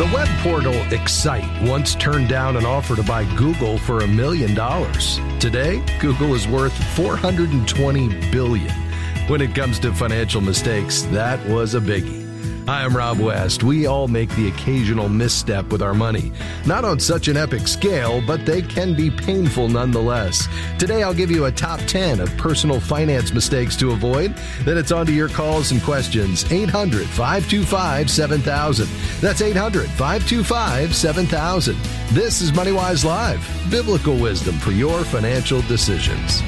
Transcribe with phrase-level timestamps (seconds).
[0.00, 4.54] The web portal Excite once turned down an offer to buy Google for a million
[4.54, 5.20] dollars.
[5.38, 8.72] Today, Google is worth 420 billion.
[9.28, 12.19] When it comes to financial mistakes, that was a biggie.
[12.66, 13.64] Hi, I'm Rob West.
[13.64, 16.30] We all make the occasional misstep with our money.
[16.66, 20.46] Not on such an epic scale, but they can be painful nonetheless.
[20.78, 24.36] Today, I'll give you a top 10 of personal finance mistakes to avoid.
[24.64, 26.44] Then it's on to your calls and questions.
[26.52, 28.88] 800 525 7000.
[29.20, 31.76] That's 800 525 7000.
[32.10, 36.42] This is MoneyWise Live, biblical wisdom for your financial decisions.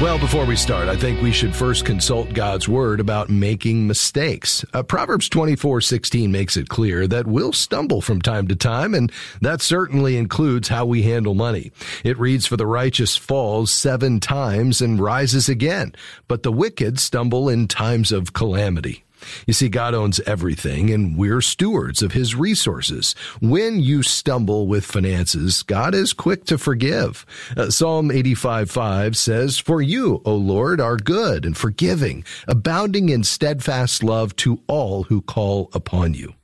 [0.00, 4.64] Well, before we start, I think we should first consult God's word about making mistakes.
[4.72, 9.60] Uh, Proverbs 24:16 makes it clear that we'll stumble from time to time, and that
[9.60, 11.70] certainly includes how we handle money.
[12.02, 15.94] It reads, "For the righteous falls 7 times and rises again,
[16.28, 19.04] but the wicked stumble in times of calamity."
[19.46, 23.14] You see, God owns everything and we're stewards of his resources.
[23.40, 27.26] When you stumble with finances, God is quick to forgive.
[27.56, 33.24] Uh, Psalm 85 5 says, For you, O Lord, are good and forgiving, abounding in
[33.24, 36.34] steadfast love to all who call upon you.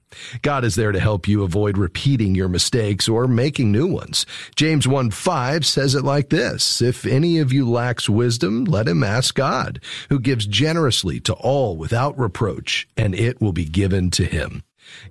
[0.43, 4.25] God is there to help you avoid repeating your mistakes or making new ones.
[4.55, 9.03] James 1 5 says it like this If any of you lacks wisdom, let him
[9.03, 14.25] ask God, who gives generously to all without reproach, and it will be given to
[14.25, 14.63] him.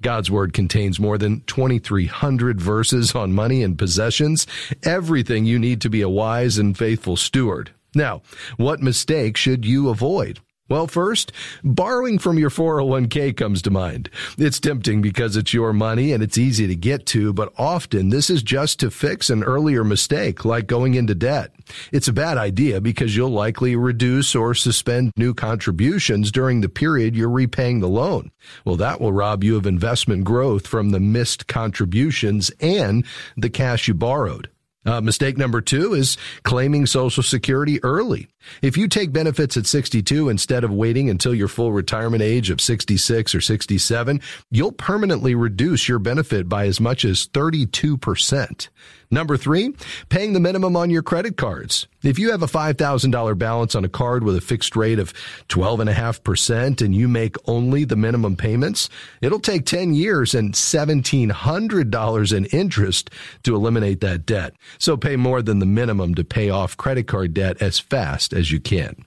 [0.01, 4.47] God's Word contains more than 2,300 verses on money and possessions,
[4.83, 7.71] everything you need to be a wise and faithful steward.
[7.93, 8.21] Now,
[8.57, 10.39] what mistake should you avoid?
[10.67, 11.31] Well, first,
[11.63, 14.09] borrowing from your 401k comes to mind.
[14.35, 18.31] It's tempting because it's your money and it's easy to get to, but often this
[18.31, 21.53] is just to fix an earlier mistake, like going into debt.
[21.91, 27.15] It's a bad idea because you'll likely reduce or suspend new contributions during the period
[27.15, 28.31] you're repaying the loan.
[28.65, 33.05] Well, that will rob you of investment growth from the missed contributions and
[33.37, 34.49] the cash you borrowed.
[34.85, 38.27] Uh, mistake number two is claiming Social Security early.
[38.61, 42.61] If you take benefits at 62 instead of waiting until your full retirement age of
[42.61, 48.69] 66 or 67, you'll permanently reduce your benefit by as much as 32%.
[49.11, 49.73] Number three,
[50.09, 51.87] paying the minimum on your credit cards.
[52.03, 55.13] If you have a $5,000 balance on a card with a fixed rate of
[55.49, 58.89] 12.5% and you make only the minimum payments,
[59.21, 63.09] it'll take 10 years and $1,700 in interest
[63.43, 64.53] to eliminate that debt.
[64.77, 68.51] So pay more than the minimum to pay off credit card debt as fast as
[68.51, 69.05] you can.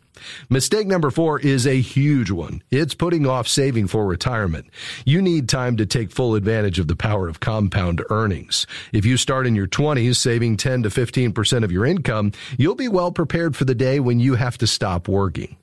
[0.49, 2.63] Mistake number four is a huge one.
[2.71, 4.67] It's putting off saving for retirement.
[5.05, 8.67] You need time to take full advantage of the power of compound earnings.
[8.93, 12.89] If you start in your 20s saving 10 to 15% of your income, you'll be
[12.89, 15.57] well prepared for the day when you have to stop working.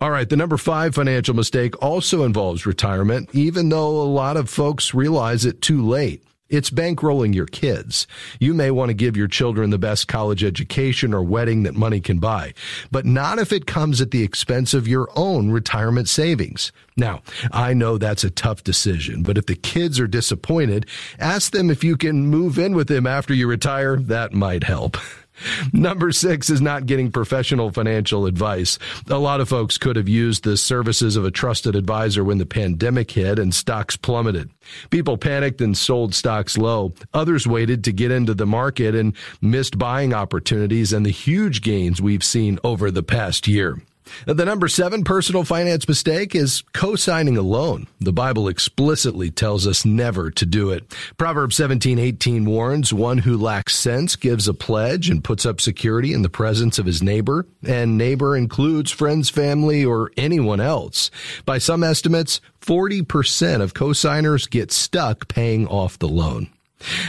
[0.00, 4.50] All right, the number five financial mistake also involves retirement, even though a lot of
[4.50, 6.24] folks realize it too late.
[6.50, 8.08] It's bankrolling your kids.
[8.40, 12.00] You may want to give your children the best college education or wedding that money
[12.00, 12.54] can buy,
[12.90, 16.72] but not if it comes at the expense of your own retirement savings.
[16.96, 17.22] Now,
[17.52, 20.86] I know that's a tough decision, but if the kids are disappointed,
[21.18, 23.96] ask them if you can move in with them after you retire.
[23.96, 24.96] That might help.
[25.72, 28.78] Number six is not getting professional financial advice.
[29.08, 32.46] A lot of folks could have used the services of a trusted advisor when the
[32.46, 34.50] pandemic hit and stocks plummeted.
[34.90, 36.92] People panicked and sold stocks low.
[37.14, 42.00] Others waited to get into the market and missed buying opportunities and the huge gains
[42.00, 43.80] we've seen over the past year.
[44.26, 47.86] The number seven personal finance mistake is co-signing a loan.
[48.00, 50.84] The Bible explicitly tells us never to do it.
[51.16, 56.12] Proverbs 17, 18 warns one who lacks sense gives a pledge and puts up security
[56.12, 57.46] in the presence of his neighbor.
[57.66, 61.10] And neighbor includes friends, family, or anyone else.
[61.44, 66.50] By some estimates, 40% of co-signers get stuck paying off the loan.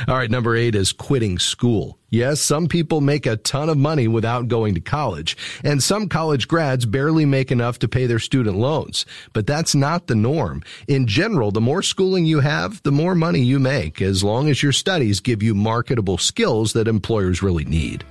[0.08, 1.98] All right, number eight is quitting school.
[2.10, 6.48] Yes, some people make a ton of money without going to college, and some college
[6.48, 9.06] grads barely make enough to pay their student loans.
[9.32, 10.62] But that's not the norm.
[10.88, 14.62] In general, the more schooling you have, the more money you make, as long as
[14.62, 18.04] your studies give you marketable skills that employers really need.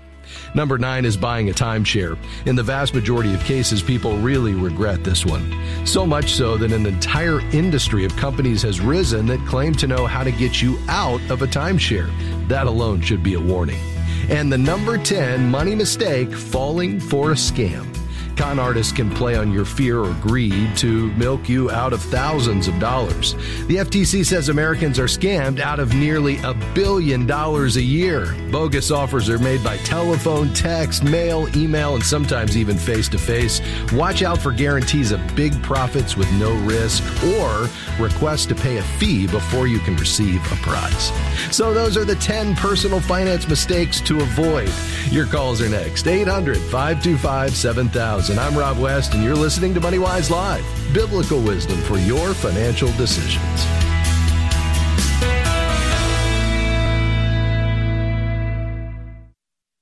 [0.55, 2.19] Number nine is buying a timeshare.
[2.47, 5.55] In the vast majority of cases, people really regret this one.
[5.87, 10.07] So much so that an entire industry of companies has risen that claim to know
[10.07, 12.11] how to get you out of a timeshare.
[12.49, 13.81] That alone should be a warning.
[14.29, 18.00] And the number 10 money mistake falling for a scam.
[18.37, 22.69] Con artists can play on your fear or greed to milk you out of thousands
[22.69, 23.35] of dollars.
[23.67, 28.35] The FTC says Americans are scammed out of nearly a billion dollars a year.
[28.51, 33.61] Bogus offers are made by telephone, text, mail, email, and sometimes even face to face.
[33.93, 37.69] Watch out for guarantees of big profits with no risk or
[37.99, 41.13] requests to pay a fee before you can receive a prize.
[41.55, 44.71] So, those are the 10 personal finance mistakes to avoid.
[45.11, 48.20] Your calls are next 800 525 7000.
[48.29, 53.65] I'm Rob West, and you're listening to MoneyWise Live biblical wisdom for your financial decisions.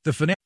[0.05, 0.38] The financial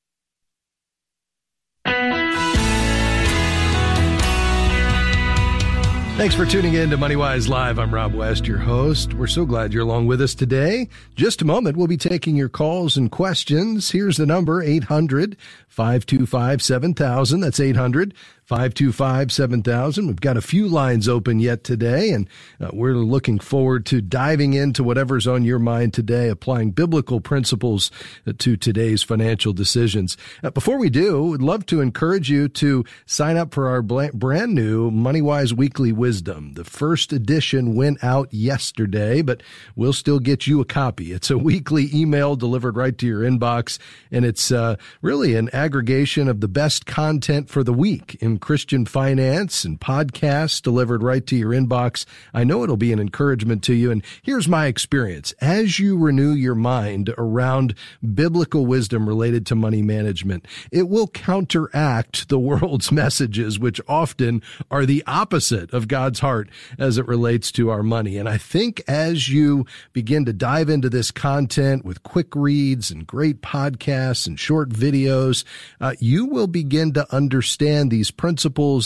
[6.23, 7.81] Thanks for tuning in to MoneyWise Live.
[7.81, 9.13] I'm Rob West, your host.
[9.13, 10.89] We're so glad you're along with us today.
[11.17, 13.91] Just a moment, we'll be taking your calls and questions.
[13.91, 15.37] Here's the number 800
[15.67, 17.41] 525 7000.
[17.41, 18.15] That's 800
[18.53, 20.07] 525 7000.
[20.09, 22.29] We've got a few lines open yet today, and
[22.61, 27.91] uh, we're looking forward to diving into whatever's on your mind today, applying biblical principles
[28.27, 30.19] uh, to today's financial decisions.
[30.45, 34.55] Uh, before we do, we'd love to encourage you to sign up for our brand
[34.55, 36.53] new MoneyWise Weekly Wisdom.
[36.53, 39.43] The first edition went out yesterday, but
[39.77, 41.15] we'll still get you a copy.
[41.15, 43.79] It's a weekly email delivered right to your inbox,
[44.11, 48.85] and it's uh, really an aggregation of the best content for the week in Christian
[48.85, 52.05] finance and podcasts delivered right to your inbox.
[52.35, 53.93] I know it'll be an encouragement to you.
[53.93, 55.33] And here's my experience.
[55.41, 57.77] As you renew your mind around
[58.15, 64.43] biblical wisdom related to money management, it will counteract the world's messages, which often
[64.73, 68.17] are the opposite of God's heart as it relates to our money.
[68.17, 73.07] And I think as you begin to dive into this content with quick reads and
[73.07, 75.45] great podcasts and short videos,
[75.81, 78.32] uh, you will begin to understand these principles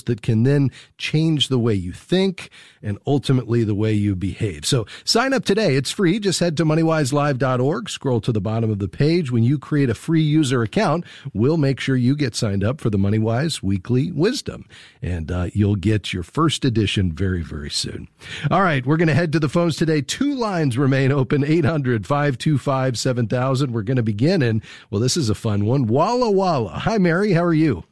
[0.02, 2.50] that can then change the way you think
[2.82, 4.64] and ultimately the way you behave.
[4.64, 5.76] So sign up today.
[5.76, 6.18] It's free.
[6.18, 9.30] Just head to moneywiselive.org, scroll to the bottom of the page.
[9.30, 11.04] When you create a free user account,
[11.34, 14.66] we'll make sure you get signed up for the MoneyWise Weekly Wisdom
[15.02, 18.08] and uh, you'll get your first edition very, very soon.
[18.50, 18.84] All right.
[18.86, 20.00] We're going to head to the phones today.
[20.00, 23.72] Two lines remain open 800 525 7000.
[23.72, 25.86] We're going to begin in, well, this is a fun one.
[25.86, 26.70] Walla Walla.
[26.80, 27.32] Hi, Mary.
[27.32, 27.84] How are you?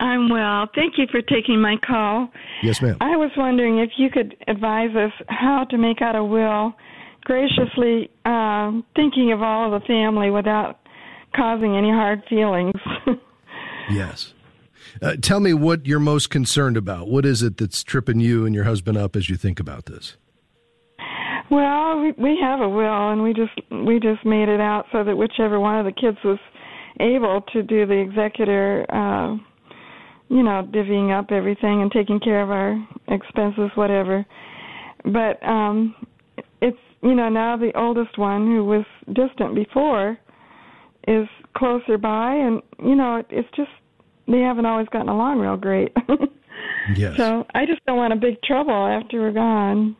[0.00, 0.66] I'm well.
[0.74, 2.30] Thank you for taking my call.
[2.62, 2.96] Yes, ma'am.
[3.00, 6.74] I was wondering if you could advise us how to make out a will
[7.24, 10.80] graciously, uh, thinking of all of the family without
[11.36, 12.74] causing any hard feelings.
[13.90, 14.32] yes.
[15.02, 17.08] Uh, tell me what you're most concerned about.
[17.08, 20.16] What is it that's tripping you and your husband up as you think about this?
[21.50, 25.04] Well, we, we have a will, and we just we just made it out so
[25.04, 26.38] that whichever one of the kids was
[27.00, 29.36] able to do the executor uh,
[30.30, 34.24] you know, divvying up everything and taking care of our expenses, whatever.
[35.04, 35.94] But um
[36.62, 40.16] it's you know now the oldest one who was distant before
[41.08, 43.70] is closer by, and you know it, it's just
[44.28, 45.92] they haven't always gotten along real great.
[46.96, 47.16] yes.
[47.16, 49.96] So I just don't want a big trouble after we're gone.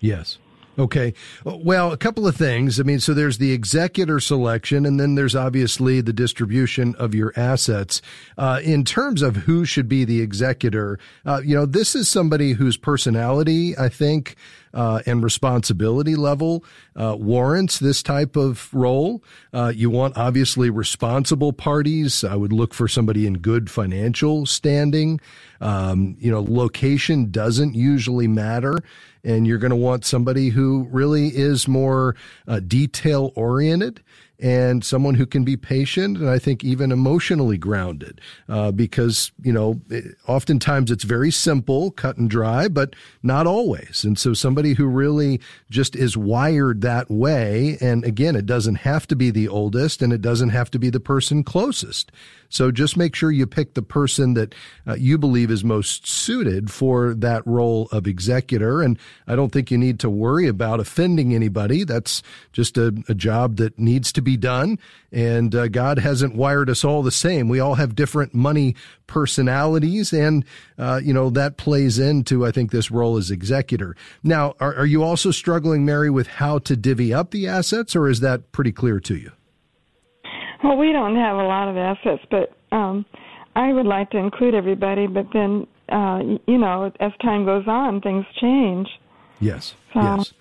[0.00, 0.38] Yes.
[0.78, 1.12] Okay.
[1.44, 2.78] Well, a couple of things.
[2.78, 7.32] I mean, so there's the executor selection, and then there's obviously the distribution of your
[7.34, 8.00] assets.
[8.36, 12.52] Uh, in terms of who should be the executor, uh, you know, this is somebody
[12.52, 14.36] whose personality, I think,
[14.72, 16.64] uh, and responsibility level
[16.94, 19.24] uh, warrants this type of role.
[19.52, 22.22] Uh, you want obviously responsible parties.
[22.22, 25.20] I would look for somebody in good financial standing.
[25.60, 28.78] Um, you know, location doesn't usually matter
[29.24, 34.02] and you're going to want somebody who really is more uh, detail oriented
[34.40, 39.52] and someone who can be patient and I think even emotionally grounded uh, because, you
[39.52, 39.80] know,
[40.26, 44.04] oftentimes it's very simple, cut and dry, but not always.
[44.04, 45.40] And so somebody who really
[45.70, 47.78] just is wired that way.
[47.80, 50.90] And again, it doesn't have to be the oldest and it doesn't have to be
[50.90, 52.12] the person closest.
[52.50, 54.54] So just make sure you pick the person that
[54.86, 58.80] uh, you believe is most suited for that role of executor.
[58.82, 61.84] And I don't think you need to worry about offending anybody.
[61.84, 64.78] That's just a, a job that needs to be done.
[65.10, 67.48] And uh, God hasn't wired us all the same.
[67.48, 70.12] We all have different money personalities.
[70.12, 70.44] And,
[70.76, 73.96] uh, you know, that plays into, I think, this role as executor.
[74.22, 78.08] Now, are, are you also struggling, Mary, with how to divvy up the assets, or
[78.08, 79.32] is that pretty clear to you?
[80.62, 83.06] Well, we don't have a lot of assets, but um,
[83.54, 85.06] I would like to include everybody.
[85.06, 88.88] But then, uh, you know, as time goes on, things change.
[89.40, 89.74] Yes.
[89.92, 90.32] So, yes.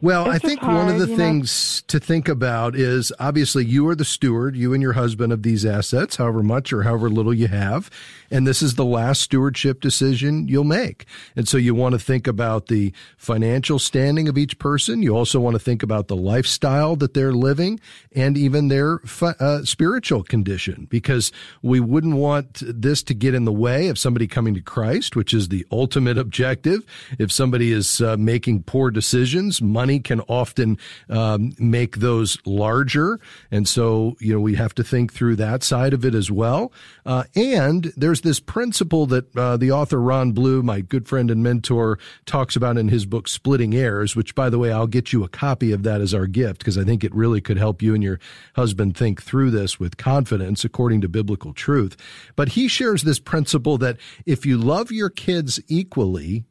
[0.00, 1.16] Well, It's I think one of the you know.
[1.16, 5.44] things to think about is obviously you are the steward, you and your husband of
[5.44, 7.88] these assets, however much or however little you have.
[8.28, 11.04] And this is the last stewardship decision you'll make.
[11.36, 15.02] And so you want to think about the financial standing of each person.
[15.02, 17.78] You also want to think about the lifestyle that they're living
[18.12, 21.30] and even their uh, spiritual condition because
[21.62, 25.32] we wouldn't want this to get in the way of somebody coming to Christ, which
[25.32, 26.84] is the ultimate objective.
[27.18, 33.20] If somebody is uh, making poor decisions, money can often um, make those larger.
[33.50, 36.72] And so, you know, we have to think through that side of it as well.
[37.04, 41.42] Uh, and there's this principle that uh, the author Ron Blue, my good friend and
[41.42, 45.24] mentor, talks about in his book Splitting Heirs, which, by the way, I'll get you
[45.24, 47.94] a copy of that as our gift because I think it really could help you
[47.94, 48.20] and your
[48.54, 51.96] husband think through this with confidence according to biblical truth.
[52.36, 53.96] But he shares this principle that
[54.26, 56.44] if you love your kids equally,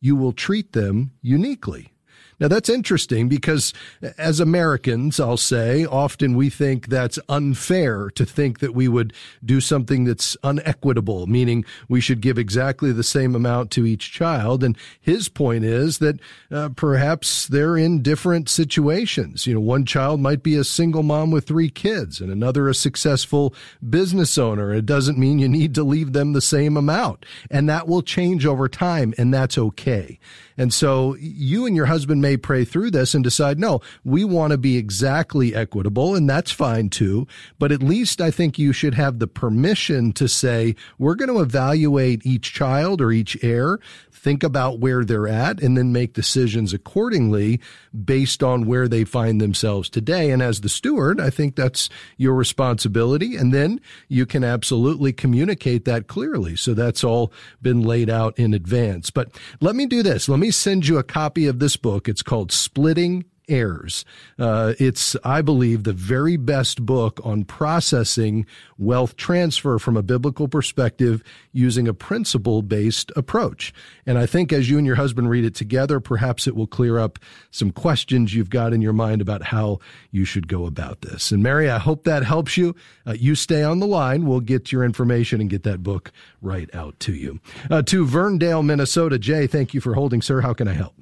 [0.00, 1.92] you will treat them uniquely.
[2.40, 3.72] Now that's interesting because
[4.16, 9.12] as Americans, I'll say, often we think that's unfair to think that we would
[9.44, 14.62] do something that's unequitable, meaning we should give exactly the same amount to each child.
[14.62, 19.46] And his point is that uh, perhaps they're in different situations.
[19.46, 22.74] You know, one child might be a single mom with three kids and another a
[22.74, 23.54] successful
[23.88, 24.72] business owner.
[24.72, 27.26] It doesn't mean you need to leave them the same amount.
[27.50, 30.18] And that will change over time and that's okay.
[30.58, 34.50] And so you and your husband may pray through this and decide, no, we want
[34.50, 37.26] to be exactly equitable, and that's fine too.
[37.58, 41.40] But at least I think you should have the permission to say, we're going to
[41.40, 43.78] evaluate each child or each heir,
[44.12, 47.60] think about where they're at, and then make decisions accordingly
[48.04, 50.30] based on where they find themselves today.
[50.32, 53.36] And as the steward, I think that's your responsibility.
[53.36, 56.56] And then you can absolutely communicate that clearly.
[56.56, 59.10] So that's all been laid out in advance.
[59.10, 60.28] But let me do this.
[60.28, 62.08] Let me send you a copy of this book.
[62.08, 64.04] It's called Splitting heirs.
[64.38, 68.46] Uh, it's, I believe, the very best book on processing
[68.78, 73.72] wealth transfer from a biblical perspective using a principle based approach.
[74.06, 76.98] And I think as you and your husband read it together, perhaps it will clear
[76.98, 77.18] up
[77.50, 79.78] some questions you've got in your mind about how
[80.10, 81.32] you should go about this.
[81.32, 82.74] And Mary, I hope that helps you.
[83.06, 84.26] Uh, you stay on the line.
[84.26, 87.40] We'll get your information and get that book right out to you.
[87.70, 90.40] Uh, to Verndale, Minnesota, Jay, thank you for holding, sir.
[90.40, 90.94] How can I help?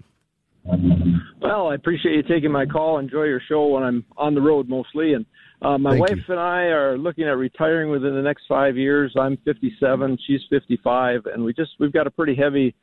[1.41, 2.99] Well, I appreciate you taking my call.
[2.99, 5.15] Enjoy your show when I'm on the road mostly.
[5.15, 5.25] And
[5.63, 6.35] uh, my Thank wife you.
[6.35, 9.15] and I are looking at retiring within the next five years.
[9.19, 12.75] I'm 57, she's 55, and we just we've got a pretty heavy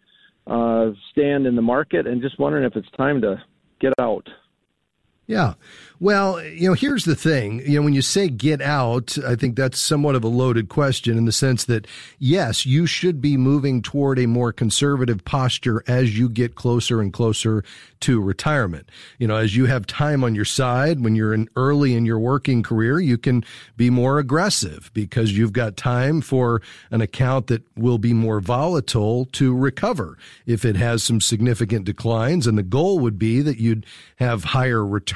[0.48, 3.42] uh, stand in the market, and just wondering if it's time to
[3.80, 4.28] get out.
[5.26, 5.54] Yeah.
[6.02, 7.60] Well, you know, here's the thing.
[7.60, 11.18] You know, when you say get out, I think that's somewhat of a loaded question
[11.18, 11.88] in the sense that,
[12.20, 17.14] yes, you should be moving toward a more conservative posture as you get closer and
[17.14, 17.64] closer
[18.02, 18.90] to retirement.
[19.18, 22.20] You know, as you have time on your side, when you're in early in your
[22.20, 23.46] working career, you can
[23.78, 26.62] be more aggressive because you've got time for
[26.92, 32.46] an account that will be more volatile to recover if it has some significant declines.
[32.46, 33.86] And the goal would be that you'd
[34.18, 35.14] have higher returns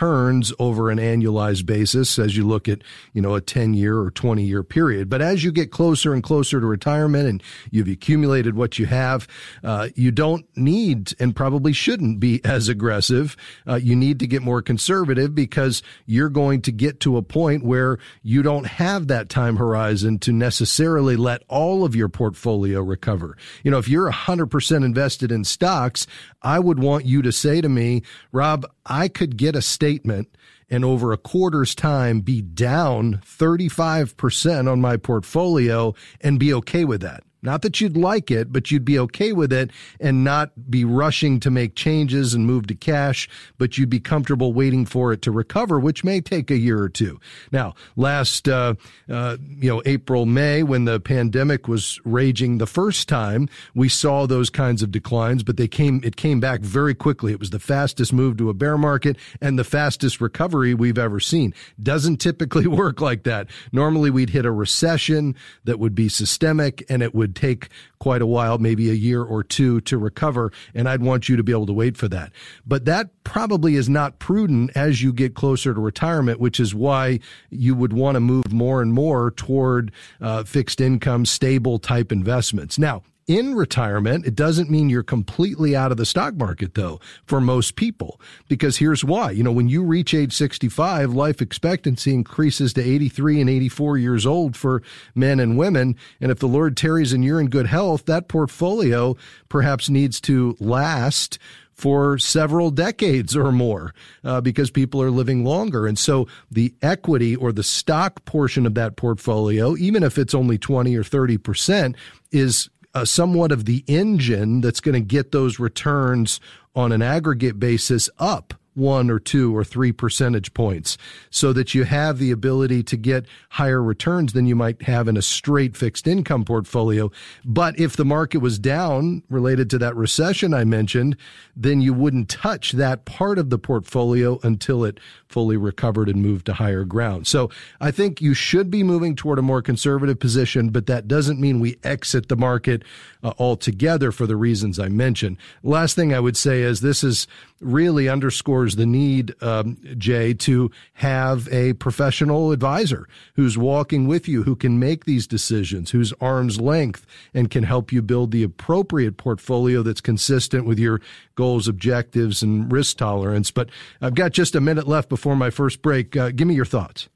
[0.60, 2.84] over an annualized basis as you look at,
[3.14, 5.10] you know, a 10 year or 20 year period.
[5.10, 9.28] But as you get closer and closer to retirement and you've accumulated what you have,
[9.64, 13.36] uh, you don't need and probably shouldn't be as aggressive.
[13.68, 17.64] Uh, you need to get more conservative because you're going to get to a point
[17.64, 23.38] where you don't have that time horizon to necessarily let all of your portfolio recover.
[23.64, 26.08] You know, if you're 100% invested in stocks,
[26.42, 30.28] I would want you to say to me, Rob, I could get a statement
[30.70, 37.00] and over a quarter's time be down 35% on my portfolio and be okay with
[37.02, 37.24] that.
[37.42, 41.40] Not that you'd like it, but you'd be okay with it and not be rushing
[41.42, 45.32] to make changes and move to cash, but you'd be comfortable waiting for it to
[45.32, 47.20] recover, which may take a year or two.
[47.52, 48.74] Now, last, uh,
[49.10, 54.26] uh, you know, April, May, when the pandemic was raging the first time, we saw
[54.26, 57.32] those kinds of declines, but they came, it came back very quickly.
[57.32, 61.20] It was the fastest move to a bear market and the fastest recovery we've ever
[61.20, 61.54] seen.
[61.82, 63.48] Doesn't typically work like that.
[63.72, 67.70] Normally we'd hit a recession that would be systemic and it would take
[68.00, 70.52] quite a while, maybe a year or two to recover.
[70.74, 72.32] And I'd want you to be able to wait for that.
[72.66, 77.20] But that probably is not prudent as you get closer to retirement, which is why
[77.50, 79.92] you would want to move more and more toward
[80.22, 82.78] uh, fixed income, stable type investments.
[82.78, 87.42] Now, in retirement, it doesn't mean you're completely out of the stock market though for
[87.42, 88.20] most people.
[88.48, 89.32] Because here's why.
[89.32, 94.26] You know, when you reach age 65, life expectancy increases to 83 and 84 years
[94.26, 94.82] old for
[95.14, 95.96] men and women.
[96.22, 99.18] And if the Lord tarries and you're in good health, that portfolio
[99.50, 101.38] perhaps needs to last
[101.78, 103.94] for several decades or more
[104.24, 105.86] uh, because people are living longer.
[105.86, 110.58] And so the equity or the stock portion of that portfolio, even if it's only
[110.58, 111.96] 20 or 30%,
[112.32, 116.40] is uh, somewhat of the engine that's going to get those returns
[116.76, 120.98] on an aggregate basis up one or two or three percentage points
[121.32, 125.18] so that you have the ability to get higher returns than you might have in
[125.18, 127.12] a straight fixed income portfolio.
[127.44, 131.18] But if the market was down related to that recession I mentioned,
[131.56, 136.46] then you wouldn't touch that part of the portfolio until it fully recovered and moved
[136.46, 137.28] to higher ground.
[137.28, 137.50] So
[137.82, 141.60] I think you should be moving toward a more conservative position, but that doesn't mean
[141.60, 142.84] we exit the market
[143.24, 145.38] uh, altogether for the reasons I mentioned.
[145.64, 147.28] Last thing I would say is this is
[147.60, 154.44] really underscores the need, um, Jay, to have a professional advisor who's walking with you,
[154.44, 159.18] who can make these decisions, who's arm's length and can help you build the appropriate
[159.18, 161.02] portfolio that's consistent with your
[161.36, 163.52] goals, objectives, and risk tolerance.
[163.52, 163.70] But
[164.02, 166.16] I've got just a minute left before my first break.
[166.16, 167.10] Uh, give me your thoughts.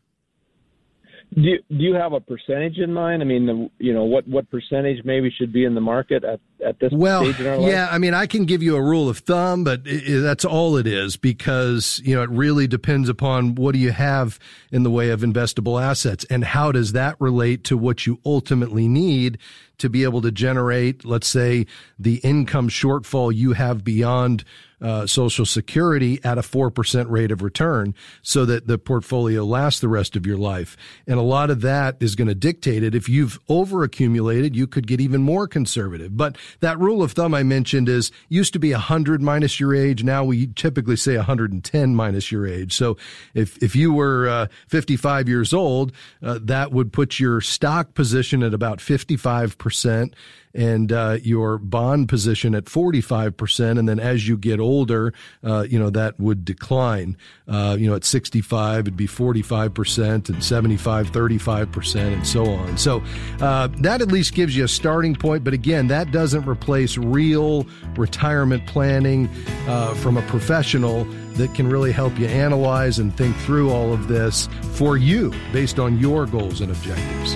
[1.34, 3.22] Do you, do you have a percentage in mind?
[3.22, 6.42] I mean, the, you know, what what percentage maybe should be in the market at,
[6.66, 7.72] at this well, stage in our life?
[7.72, 10.78] Yeah, I mean, I can give you a rule of thumb, but it, that's all
[10.78, 14.40] it is because you know it really depends upon what do you have
[14.72, 18.88] in the way of investable assets and how does that relate to what you ultimately
[18.88, 19.38] need
[19.82, 21.66] to be able to generate, let's say,
[21.98, 24.44] the income shortfall you have beyond
[24.80, 29.88] uh, Social Security at a 4% rate of return so that the portfolio lasts the
[29.88, 30.78] rest of your life.
[31.08, 32.96] And a lot of that is going to dictate it.
[32.96, 36.16] If you've overaccumulated, you could get even more conservative.
[36.16, 40.04] But that rule of thumb I mentioned is used to be 100 minus your age.
[40.04, 42.74] Now we typically say 110 minus your age.
[42.74, 42.98] So
[43.34, 45.92] if, if you were uh, 55 years old,
[46.22, 50.14] uh, that would put your stock position at about 55%
[50.54, 53.80] and uh, your bond position at 45%.
[53.80, 57.18] And then as you get older, uh, you know, that would decline.
[57.48, 62.78] Uh, you know, at 65, it'd be 45% and 75, 35% and so on.
[62.78, 63.04] So
[63.40, 65.44] uh, that at least gives you a starting point.
[65.44, 69.30] But again, that doesn't replace real retirement planning
[69.68, 71.06] uh, from a professional
[71.36, 75.80] that can really help you analyze and think through all of this for you based
[75.80, 77.34] on your goals and objectives.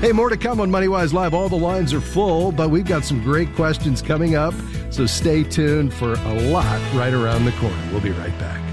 [0.00, 1.32] Hey, more to come on MoneyWise Live.
[1.32, 4.54] All the lines are full, but we've got some great questions coming up.
[4.90, 7.88] So stay tuned for a lot right around the corner.
[7.90, 8.65] We'll be right back.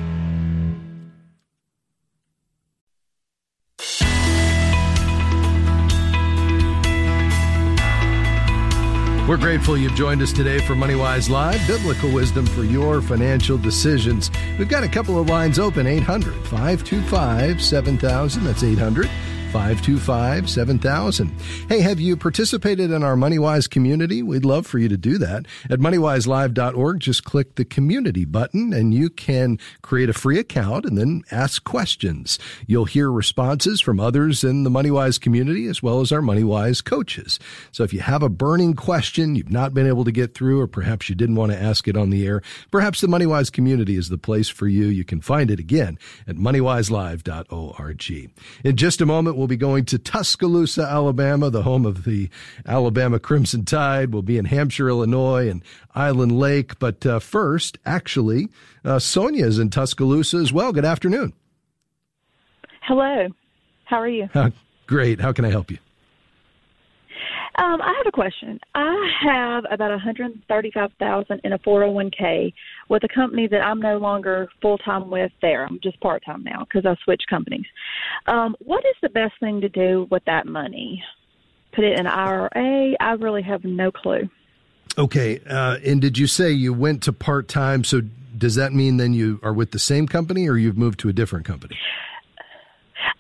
[9.25, 14.29] We're grateful you've joined us today for MoneyWise Live, biblical wisdom for your financial decisions.
[14.59, 18.43] We've got a couple of lines open 800 525 7000.
[18.43, 19.09] That's 800
[19.53, 21.29] 525 7000.
[21.69, 24.23] Hey, have you participated in our MoneyWise community?
[24.23, 25.45] We'd love for you to do that.
[25.69, 30.97] At moneywiselive.org, just click the community button and you can create a free account and
[30.97, 32.39] then ask questions.
[32.65, 37.39] You'll hear responses from others in the MoneyWise community as well as our MoneyWise coaches.
[37.71, 40.67] So if you have a burning question you've not been able to get through, or
[40.67, 44.09] perhaps you didn't want to ask it on the air, perhaps the MoneyWise community is
[44.09, 44.87] the place for you.
[44.87, 48.31] You can find it again at moneywiselive.org.
[48.63, 52.29] In just a moment, we'll be going to Tuscaloosa, Alabama, the home of the
[52.65, 54.13] Alabama Crimson Tide.
[54.13, 55.63] We'll be in Hampshire, Illinois, and
[55.95, 56.79] Island Lake.
[56.79, 58.49] But uh, first, actually,
[58.84, 60.71] uh, Sonia is in Tuscaloosa as well.
[60.71, 61.34] Good afternoon.
[62.82, 63.27] Hello.
[63.86, 64.29] How are you?
[64.34, 64.49] Uh,
[64.88, 65.21] great.
[65.21, 65.77] How can I help you?
[67.55, 68.59] Um, I have a question.
[68.73, 72.51] I have about 135,000 in a 401k
[72.89, 75.31] with a company that I'm no longer full time with.
[75.41, 77.65] There, I'm just part time now because I switched companies.
[78.25, 81.03] Um, what is the best thing to do with that money?
[81.73, 82.95] Put it in IRA?
[82.99, 84.29] I really have no clue.
[84.97, 87.83] Okay, uh, and did you say you went to part time?
[87.83, 88.01] So
[88.37, 91.13] does that mean then you are with the same company, or you've moved to a
[91.13, 91.77] different company?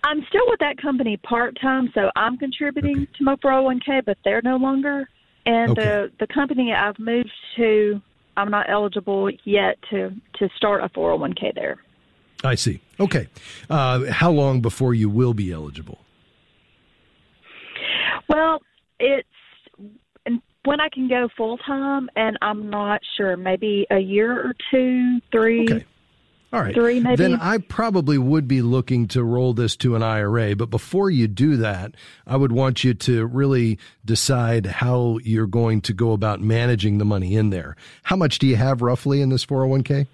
[0.03, 3.11] I'm still with that company part time, so I'm contributing okay.
[3.17, 5.09] to my 401k, but they're no longer.
[5.45, 5.81] And okay.
[5.81, 8.01] the the company I've moved to,
[8.37, 11.77] I'm not eligible yet to to start a 401k there.
[12.43, 12.81] I see.
[12.99, 13.27] Okay,
[13.69, 15.99] uh, how long before you will be eligible?
[18.29, 18.61] Well,
[18.99, 19.27] it's
[20.65, 23.35] when I can go full time, and I'm not sure.
[23.37, 25.63] Maybe a year or two, three.
[25.63, 25.85] Okay.
[26.53, 26.75] All right.
[26.75, 27.15] Three, maybe.
[27.15, 30.55] Then I probably would be looking to roll this to an IRA.
[30.55, 31.95] But before you do that,
[32.27, 37.05] I would want you to really decide how you're going to go about managing the
[37.05, 37.75] money in there.
[38.03, 40.05] How much do you have roughly in this 401k?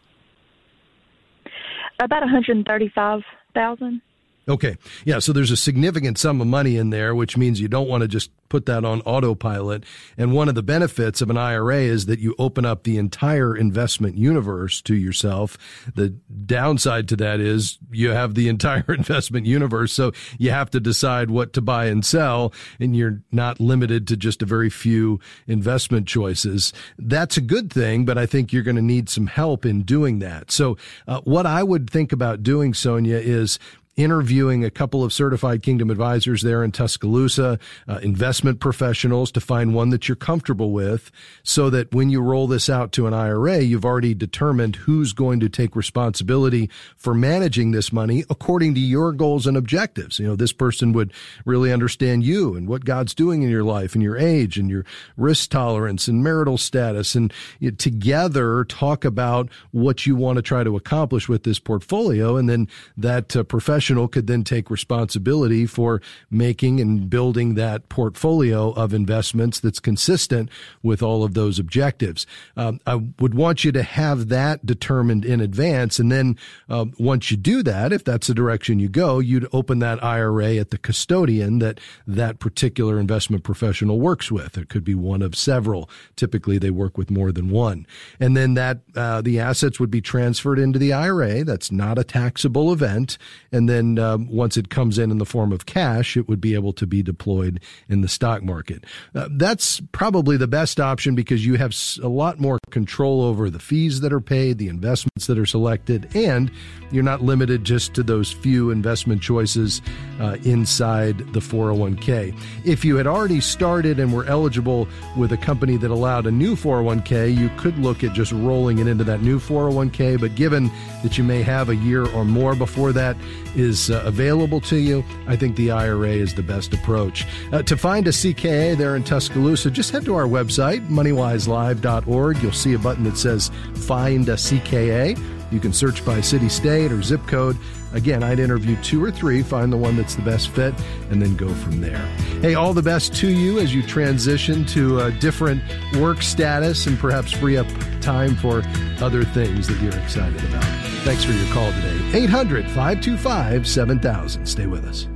[1.99, 4.01] About 135,000.
[4.49, 4.77] Okay.
[5.05, 5.19] Yeah.
[5.19, 8.07] So there's a significant sum of money in there, which means you don't want to
[8.07, 9.83] just put that on autopilot.
[10.17, 13.55] And one of the benefits of an IRA is that you open up the entire
[13.55, 15.55] investment universe to yourself.
[15.93, 16.09] The
[16.45, 19.93] downside to that is you have the entire investment universe.
[19.93, 24.17] So you have to decide what to buy and sell and you're not limited to
[24.17, 26.73] just a very few investment choices.
[26.97, 30.19] That's a good thing, but I think you're going to need some help in doing
[30.19, 30.49] that.
[30.49, 30.75] So
[31.07, 33.59] uh, what I would think about doing, Sonia, is
[33.99, 39.73] interviewing a couple of certified kingdom advisors there in Tuscaloosa, uh, investment professionals to find
[39.73, 41.11] one that you're comfortable with
[41.43, 45.41] so that when you roll this out to an IRA, you've already determined who's going
[45.41, 50.17] to take responsibility for managing this money according to your goals and objectives.
[50.17, 51.11] You know, this person would
[51.43, 54.85] really understand you and what God's doing in your life and your age and your
[55.17, 60.41] risk tolerance and marital status and you know, together talk about what you want to
[60.41, 62.37] try to accomplish with this portfolio.
[62.37, 65.99] And then that uh, professional professional could then take responsibility for
[66.29, 70.47] making and building that portfolio of investments that's consistent
[70.83, 72.27] with all of those objectives.
[72.55, 75.97] Um, I would want you to have that determined in advance.
[75.97, 76.37] And then
[76.69, 80.57] um, once you do that, if that's the direction you go, you'd open that IRA
[80.57, 84.55] at the custodian that that particular investment professional works with.
[84.55, 85.89] It could be one of several.
[86.15, 87.87] Typically, they work with more than one.
[88.19, 91.43] And then that uh, the assets would be transferred into the IRA.
[91.43, 93.17] That's not a taxable event.
[93.51, 96.41] And then then um, once it comes in in the form of cash, it would
[96.41, 98.83] be able to be deployed in the stock market.
[99.15, 103.59] Uh, that's probably the best option because you have a lot more control over the
[103.59, 106.51] fees that are paid, the investments that are selected, and
[106.91, 109.81] you're not limited just to those few investment choices
[110.19, 112.35] uh, inside the 401k.
[112.65, 116.55] If you had already started and were eligible with a company that allowed a new
[116.55, 120.19] 401k, you could look at just rolling it into that new 401k.
[120.19, 120.69] But given
[121.03, 123.15] that you may have a year or more before that
[123.59, 127.25] is uh, available to you, I think the IRA is the best approach.
[127.51, 132.41] Uh, to find a CKA there in Tuscaloosa, just head to our website, moneywiselive.org.
[132.41, 135.17] You'll see a button that says Find a CKA
[135.51, 137.57] you can search by city, state, or zip code.
[137.93, 140.75] Again, I'd interview two or three, find the one that's the best fit,
[141.09, 142.05] and then go from there.
[142.41, 145.63] Hey, all the best to you as you transition to a different
[145.97, 147.67] work status and perhaps free up
[147.99, 148.61] time for
[149.01, 150.88] other things that you're excited about.
[151.09, 152.19] Thanks for your call today.
[152.19, 154.45] 800 525 7000.
[154.45, 155.07] Stay with us.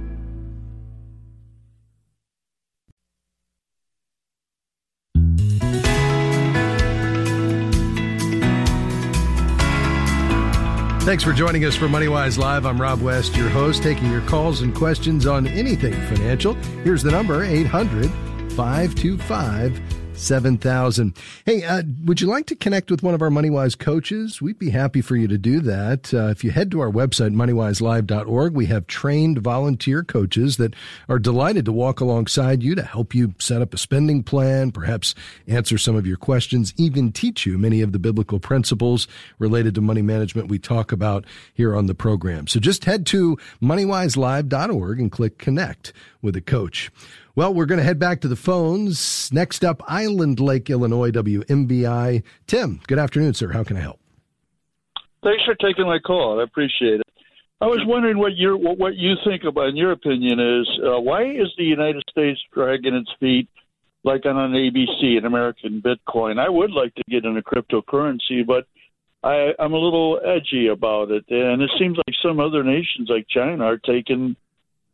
[11.05, 12.65] Thanks for joining us for MoneyWise Live.
[12.65, 16.55] I'm Rob West, your host, taking your calls and questions on anything financial.
[16.83, 18.09] Here's the number 800
[18.53, 21.15] 525 7000.
[21.45, 24.41] Hey, uh, would you like to connect with one of our MoneyWise coaches?
[24.41, 26.13] We'd be happy for you to do that.
[26.13, 30.75] Uh, if you head to our website, moneywiselive.org, we have trained volunteer coaches that
[31.09, 35.15] are delighted to walk alongside you to help you set up a spending plan, perhaps
[35.47, 39.07] answer some of your questions, even teach you many of the biblical principles
[39.39, 42.47] related to money management we talk about here on the program.
[42.47, 46.91] So just head to moneywiselive.org and click connect with a coach.
[47.35, 49.33] Well, we're going to head back to the phones.
[49.33, 52.21] Next up, Island Lake, Illinois, WMBI.
[52.45, 53.51] Tim, good afternoon, sir.
[53.51, 53.99] How can I help?
[55.23, 56.39] Thanks for taking my call.
[56.39, 57.07] I appreciate it.
[57.59, 61.23] I was wondering what you what you think about, in your opinion, is uh, why
[61.23, 63.47] is the United States dragging its feet
[64.03, 66.39] like on an ABC, an American Bitcoin?
[66.39, 68.67] I would like to get into cryptocurrency, but
[69.23, 73.25] I, I'm a little edgy about it, and it seems like some other nations, like
[73.29, 74.35] China, are taking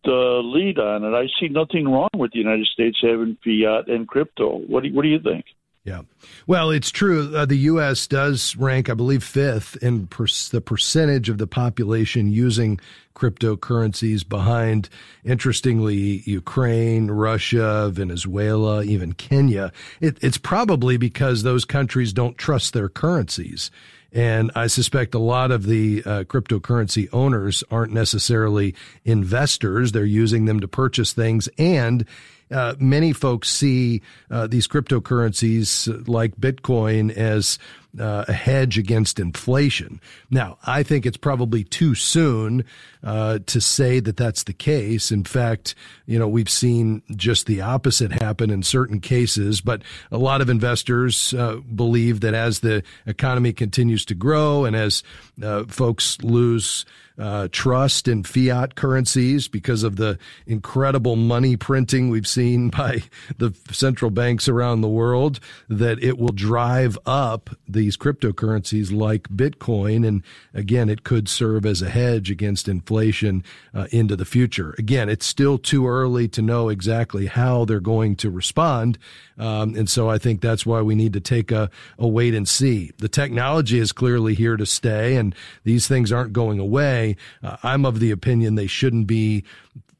[0.04, 1.16] the lead on it.
[1.16, 4.60] I see nothing wrong with the United States having fiat and crypto.
[4.68, 5.46] What do what do you think?
[5.86, 6.02] Yeah.
[6.46, 7.36] Well, it's true.
[7.36, 8.06] Uh, the U.S.
[8.06, 12.80] does rank, I believe, fifth in per- the percentage of the population using
[13.16, 14.90] cryptocurrencies behind,
[15.24, 19.72] interestingly, Ukraine, Russia, Venezuela, even Kenya.
[20.02, 23.72] It, it's probably because those countries don't trust their currencies.
[24.12, 29.92] And I suspect a lot of the uh, cryptocurrency owners aren't necessarily investors.
[29.92, 31.48] They're using them to purchase things.
[31.58, 32.06] And
[32.52, 37.60] uh, many folks see uh, these cryptocurrencies like Bitcoin as
[37.98, 40.00] uh, a hedge against inflation.
[40.30, 42.66] Now, I think it's probably too soon
[43.04, 45.12] uh, to say that that's the case.
[45.12, 45.74] In fact,
[46.06, 50.50] you know, we've seen just the opposite happen in certain cases, but a lot of
[50.50, 55.02] investors uh, believe that as the economy continues to grow and as
[55.42, 56.86] uh, folks lose
[57.20, 63.04] uh, trust in fiat currencies because of the incredible money printing we've seen by
[63.38, 69.30] the central banks around the world, that it will drive up the these cryptocurrencies like
[69.30, 70.06] Bitcoin.
[70.06, 70.22] And
[70.54, 73.42] again, it could serve as a hedge against inflation
[73.74, 74.76] uh, into the future.
[74.78, 78.98] Again, it's still too early to know exactly how they're going to respond.
[79.38, 82.50] Um, and so I think that's why we need to take a, a wait and
[82.50, 82.92] see.
[82.98, 87.16] The technology is clearly here to stay and these things aren't going away.
[87.42, 89.46] Uh, I'm of the opinion they shouldn't be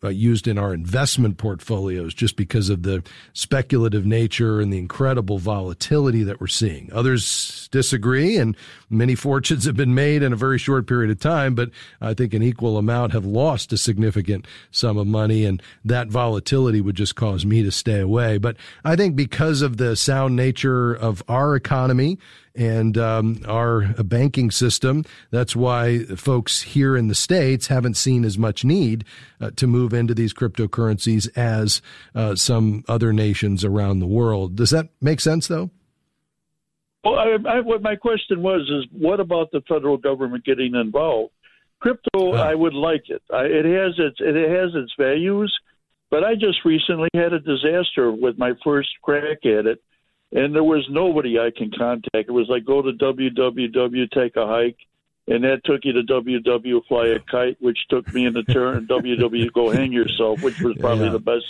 [0.04, 5.38] uh, used in our investment portfolios just because of the speculative nature and the incredible
[5.38, 6.90] volatility that we're seeing.
[6.94, 8.56] Others disagree, and
[8.90, 12.34] many fortunes have been made in a very short period of time, but I think
[12.34, 17.16] an equal amount have lost a significant sum of money, and that volatility would just
[17.16, 18.38] cause me to stay away.
[18.38, 22.20] But I think because of the sound nature of our economy,
[22.56, 25.06] and um, our banking system.
[25.32, 29.06] That's why folks here in the States haven't seen as much need
[29.40, 31.82] uh, to move into these cryptocurrencies as
[32.16, 34.56] uh, some other nations around the world.
[34.56, 35.70] Does that make sense, though?
[37.04, 41.32] Well, I, I, what my question was is, what about the federal government getting involved?
[41.80, 43.22] Crypto, uh, I would like it.
[43.34, 45.58] I, it has its it has its values,
[46.12, 49.82] but I just recently had a disaster with my first crack at it
[50.32, 52.14] and there was nobody I can contact.
[52.14, 54.78] It was like go to www, take a hike,
[55.28, 58.88] and that took you to www, fly a kite, which took me in the turn
[58.88, 61.12] www, go hang yourself, which was probably yeah.
[61.12, 61.46] the best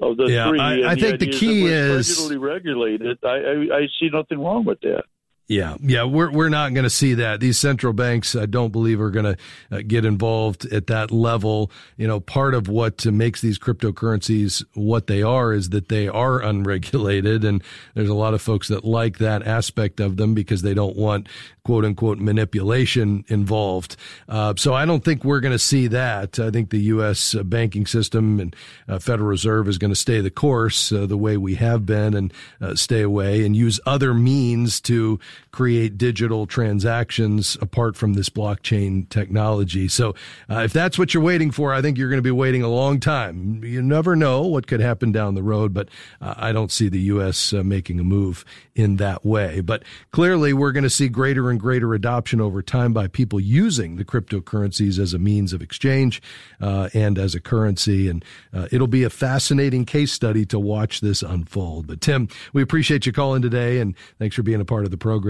[0.00, 0.60] of the yeah, three.
[0.60, 3.18] I, I think the key is regulated.
[3.22, 5.04] I, I, I see nothing wrong with that.
[5.52, 7.40] Yeah, yeah, we're we're not going to see that.
[7.40, 9.36] These central banks, I don't believe, are going to
[9.70, 11.70] uh, get involved at that level.
[11.98, 16.40] You know, part of what makes these cryptocurrencies what they are is that they are
[16.42, 17.62] unregulated, and
[17.92, 21.28] there's a lot of folks that like that aspect of them because they don't want
[21.64, 23.96] quote unquote manipulation involved.
[24.28, 26.38] Uh, so I don't think we're going to see that.
[26.38, 27.34] I think the U.S.
[27.34, 28.56] Uh, banking system and
[28.88, 32.14] uh, Federal Reserve is going to stay the course uh, the way we have been
[32.14, 38.28] and uh, stay away and use other means to create digital transactions apart from this
[38.28, 39.88] blockchain technology.
[39.88, 40.14] So
[40.48, 42.68] uh, if that's what you're waiting for, I think you're going to be waiting a
[42.68, 43.62] long time.
[43.64, 45.88] You never know what could happen down the road, but
[46.20, 47.52] I don't see the U.S.
[47.52, 49.60] making a move in that way.
[49.60, 53.96] But clearly, we're going to see greater and greater adoption over time by people using
[53.96, 56.22] the cryptocurrencies as a means of exchange
[56.60, 58.08] uh, and as a currency.
[58.08, 61.86] And uh, it'll be a fascinating case study to watch this unfold.
[61.86, 64.96] But Tim, we appreciate you calling today and thanks for being a part of the
[64.96, 65.21] program.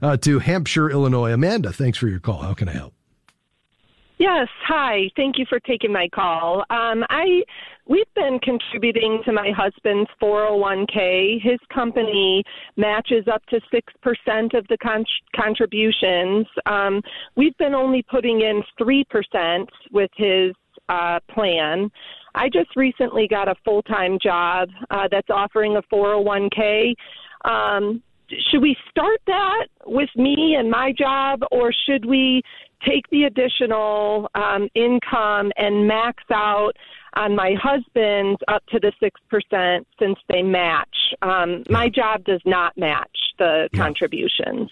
[0.00, 2.42] Uh, to Hampshire, Illinois, Amanda, thanks for your call.
[2.42, 2.94] How can I help?
[4.18, 5.10] Yes, hi.
[5.16, 6.60] Thank you for taking my call.
[6.70, 7.42] Um, I
[7.88, 11.42] we've been contributing to my husband's 401k.
[11.42, 12.44] His company
[12.76, 16.46] matches up to six percent of the con- contributions.
[16.66, 17.02] Um,
[17.34, 20.54] we've been only putting in three percent with his
[20.88, 21.90] uh, plan.
[22.34, 26.94] I just recently got a full time job uh, that's offering a 401k.
[27.44, 28.02] Um,
[28.50, 32.42] should we start that with me and my job, or should we
[32.86, 36.72] take the additional um, income and max out
[37.14, 40.96] on my husband's up to the 6% since they match.
[41.20, 43.78] Um, my job does not match the yeah.
[43.78, 44.70] contributions.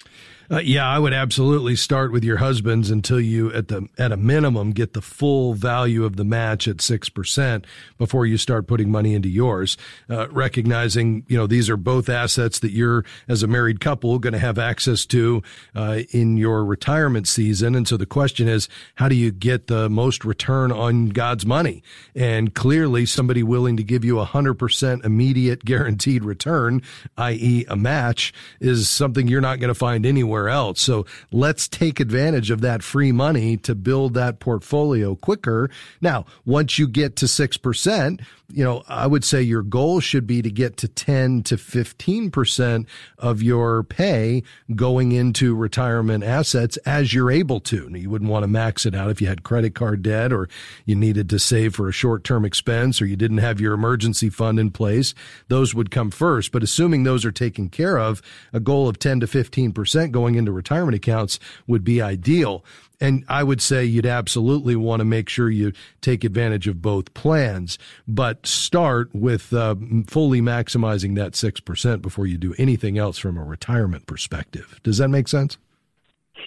[0.52, 4.16] Uh, yeah, I would absolutely start with your husband's until you, at the at a
[4.16, 7.64] minimum, get the full value of the match at six percent
[7.98, 9.76] before you start putting money into yours.
[10.08, 14.32] Uh, recognizing, you know, these are both assets that you're, as a married couple, going
[14.32, 15.40] to have access to
[15.76, 17.76] uh, in your retirement season.
[17.76, 21.84] And so the question is, how do you get the most return on God's money?
[22.16, 26.82] And clearly, somebody willing to give you a hundred percent immediate guaranteed return,
[27.16, 30.80] i.e., a match, is something you're not going to find anywhere else.
[30.80, 35.70] So let's take advantage of that free money to build that portfolio quicker.
[36.00, 38.20] Now, once you get to 6%,
[38.52, 42.86] you know, I would say your goal should be to get to 10 to 15%
[43.18, 44.42] of your pay
[44.74, 47.88] going into retirement assets as you're able to.
[47.88, 50.48] Now, you wouldn't want to max it out if you had credit card debt or
[50.84, 54.30] you needed to save for a short term expense or you didn't have your emergency
[54.30, 55.14] fund in place.
[55.48, 56.52] Those would come first.
[56.52, 60.52] But assuming those are taken care of, a goal of 10 to 15% going into
[60.52, 62.64] retirement accounts would be ideal.
[63.00, 67.12] And I would say you'd absolutely want to make sure you take advantage of both
[67.14, 69.74] plans, but start with uh,
[70.06, 74.80] fully maximizing that 6% before you do anything else from a retirement perspective.
[74.82, 75.56] Does that make sense?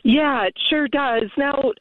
[0.04, 1.30] Yeah, it sure does.
[1.38, 1.72] Now,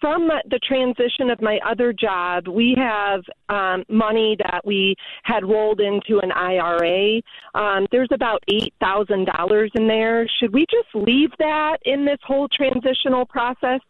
[0.00, 5.80] from the transition of my other job, we have um, money that we had rolled
[5.80, 7.22] into an IRA.
[7.54, 10.28] Um, there's about $8,000 in there.
[10.40, 13.80] Should we just leave that in this whole transitional process?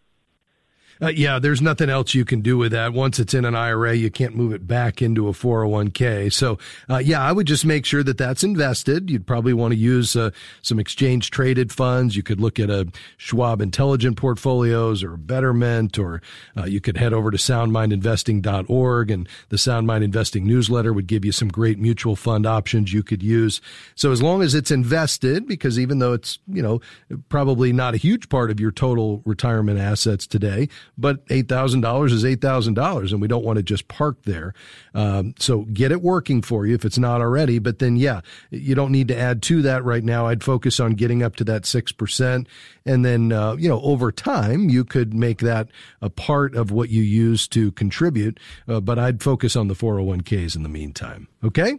[1.00, 2.92] Uh, yeah, there's nothing else you can do with that.
[2.92, 6.33] Once it's in an IRA, you can't move it back into a 401k.
[6.33, 9.11] So, uh, yeah, I would just make sure that that's invested.
[9.11, 10.31] You'd probably want to use uh,
[10.62, 12.16] some exchange traded funds.
[12.16, 16.22] You could look at a Schwab Intelligent Portfolios or Betterment, or
[16.57, 21.24] uh, you could head over to soundmindinvesting.org and the Sound Mind Investing newsletter would give
[21.24, 23.61] you some great mutual fund options you could use.
[23.94, 26.81] So as long as it's invested, because even though it's, you know,
[27.28, 33.12] probably not a huge part of your total retirement assets today, but $8,000 is $8,000
[33.12, 34.55] and we don't want to just park there.
[34.95, 37.59] Um, so get it working for you if it's not already.
[37.59, 40.27] But then, yeah, you don't need to add to that right now.
[40.27, 42.47] I'd focus on getting up to that 6%.
[42.85, 45.68] And then, uh, you know, over time, you could make that
[46.01, 48.38] a part of what you use to contribute.
[48.68, 51.29] Uh, but I'd focus on the 401ks in the meantime.
[51.45, 51.79] Okay?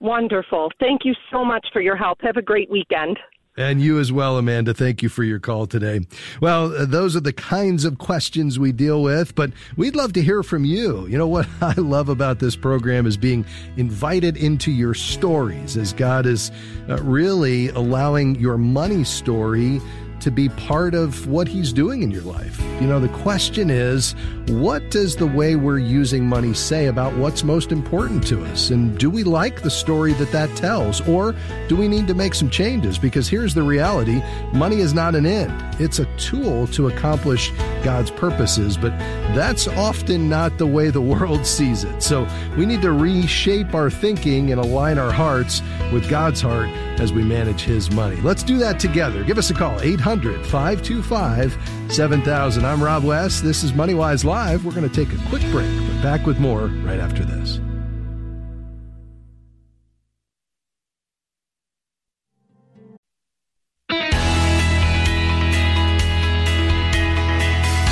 [0.00, 0.70] Wonderful.
[0.80, 2.20] Thank you so much for your help.
[2.22, 3.18] Have a great weekend.
[3.54, 4.72] And you as well, Amanda.
[4.72, 6.00] Thank you for your call today.
[6.40, 10.22] Well, uh, those are the kinds of questions we deal with, but we'd love to
[10.22, 11.06] hear from you.
[11.06, 13.44] You know what I love about this program is being
[13.76, 16.50] invited into your stories as God is
[16.88, 19.82] uh, really allowing your money story
[20.22, 22.60] to be part of what he's doing in your life.
[22.80, 24.14] You know, the question is,
[24.48, 28.70] what does the way we're using money say about what's most important to us?
[28.70, 31.00] And do we like the story that that tells?
[31.08, 31.34] Or
[31.68, 32.98] do we need to make some changes?
[32.98, 37.50] Because here's the reality money is not an end, it's a tool to accomplish
[37.82, 38.96] God's purposes, but
[39.34, 42.00] that's often not the way the world sees it.
[42.02, 46.68] So we need to reshape our thinking and align our hearts with God's heart
[47.00, 48.16] as we manage His money.
[48.16, 49.24] Let's do that together.
[49.24, 52.64] Give us a call, 800 525 7000.
[52.64, 53.44] I'm Rob West.
[53.44, 54.64] This is MoneyWise Live.
[54.64, 57.60] We're going to take a quick break, but back with more right after this.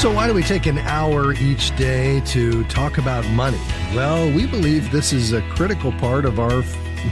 [0.01, 3.61] So, why do we take an hour each day to talk about money?
[3.95, 6.63] Well, we believe this is a critical part of our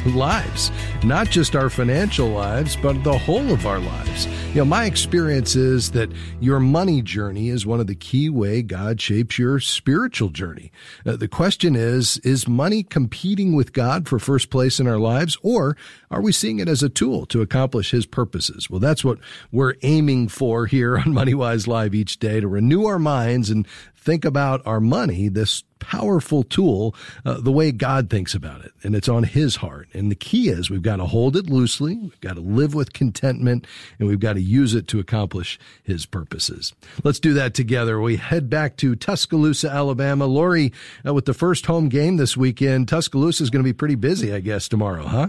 [0.07, 0.71] lives,
[1.03, 4.27] not just our financial lives, but the whole of our lives.
[4.49, 8.63] You know, my experience is that your money journey is one of the key way
[8.63, 10.73] God shapes your spiritual journey.
[11.05, 15.37] Uh, the question is, is money competing with God for first place in our lives,
[15.43, 15.77] or
[16.11, 18.71] are we seeing it as a tool to accomplish his purposes?
[18.71, 19.19] Well, that's what
[19.53, 23.67] we're aiming for here on MoneyWise Live each day to renew our minds and
[24.01, 28.73] think about our money, this powerful tool, uh, the way God thinks about it.
[28.83, 29.89] And it's on his heart.
[29.95, 31.97] And the key is we've got to hold it loosely.
[31.97, 33.67] We've got to live with contentment
[33.99, 36.73] and we've got to use it to accomplish his purposes.
[37.05, 38.01] Let's do that together.
[38.01, 40.27] We head back to Tuscaloosa, Alabama.
[40.27, 40.73] Lori,
[41.07, 44.33] uh, with the first home game this weekend, Tuscaloosa is going to be pretty busy,
[44.33, 45.29] I guess, tomorrow, huh?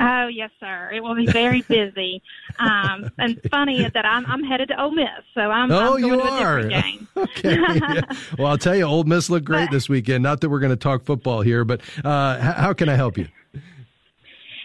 [0.00, 0.90] Oh yes, sir.
[0.92, 2.20] It will be very busy.
[2.58, 6.00] um, and funny is that I'm I'm headed to Ole Miss, so I'm, oh, I'm
[6.00, 6.62] going you to a are.
[6.62, 7.08] different game.
[7.16, 7.56] okay.
[7.56, 8.00] Yeah.
[8.38, 10.22] Well, I'll tell you, Ole Miss looked great But- this weekend.
[10.22, 13.28] Not that we're going to talk football here, but uh, how can I help you?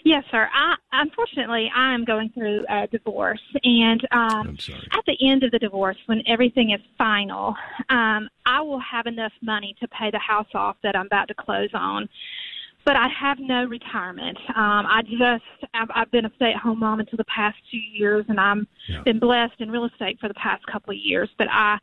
[0.06, 0.50] Yes, sir.
[0.54, 4.58] I unfortunately I am going through a divorce, and um,
[4.92, 7.54] at the end of the divorce, when everything is final,
[7.90, 11.34] um, I will have enough money to pay the house off that I'm about to
[11.34, 12.08] close on.
[12.90, 14.36] But I have no retirement.
[14.56, 15.44] Um, I just
[15.76, 19.04] I've, I've been a stay-at-home mom until the past two years, and I'm Yeah.
[19.04, 21.30] been blessed in real estate for the past couple of years.
[21.38, 21.78] But I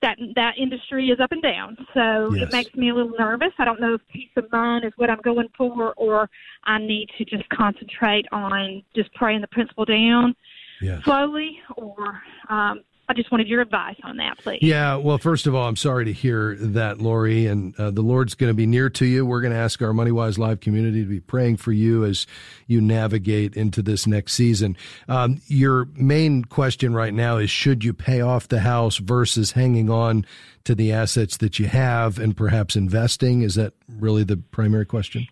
[0.00, 2.44] that that industry is up and down, so Yes.
[2.44, 3.52] it makes me a little nervous.
[3.58, 6.30] I don't know if peace of mind is what I'm going for, or
[6.64, 10.34] I need to just concentrate on just praying the principal down
[10.80, 11.02] Yes.
[11.04, 14.58] slowly, or um, I just wanted your advice on that, please.
[14.62, 18.34] Yeah, well, first of all, I'm sorry to hear that, Lori, and uh, the Lord's
[18.34, 19.24] going to be near to you.
[19.24, 22.26] We're going to ask our MoneyWise Live community to be praying for you as
[22.66, 24.76] you navigate into this next season.
[25.08, 29.88] Um, your main question right now is should you pay off the house versus hanging
[29.88, 30.26] on
[30.64, 33.42] to the assets that you have and perhaps investing?
[33.42, 35.28] Is that really the primary question?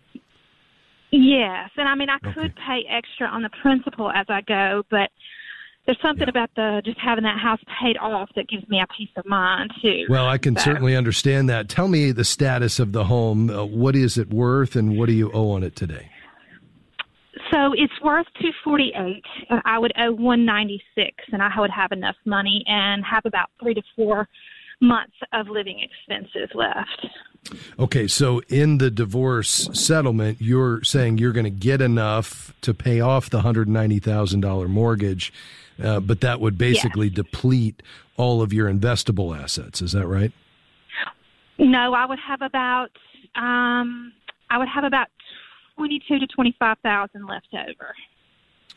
[1.11, 2.53] Yes, and I mean I could Okay.
[2.65, 5.09] pay extra on the principal as I go, but
[5.85, 6.29] there's something Yeah.
[6.29, 9.71] about the just having that house paid off that gives me a peace of mind
[9.81, 10.05] too.
[10.09, 11.69] Well, I can So- certainly understand that.
[11.69, 13.49] Tell me the status of the home.
[13.49, 16.09] Uh, what is it worth and what do you owe on it today?
[17.51, 21.51] So it's worth two forty eight, and I would owe one ninety six, and I
[21.59, 24.27] would have enough money and have about three to four
[24.85, 27.07] months of living expenses left.
[27.77, 32.99] Okay, so in the divorce settlement, you're saying you're going to get enough to pay
[32.99, 35.31] off the hundred ninety thousand dollar mortgage,
[35.83, 37.83] uh, but that would basically deplete
[38.17, 39.81] all of your investable assets.
[39.81, 40.31] Is that right?
[41.57, 42.91] No, I would have about
[43.35, 44.11] um,
[44.49, 45.07] I would have about
[45.75, 47.93] twenty two to twenty five thousand left over.